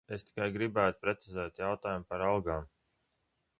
[0.15, 2.67] Es tikai gribētu precizēt jautājumā par algām.